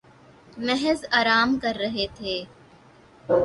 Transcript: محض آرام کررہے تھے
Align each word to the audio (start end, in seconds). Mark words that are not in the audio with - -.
محض 0.57 1.03
آرام 1.11 1.57
کررہے 1.59 2.05
تھے 2.15 2.35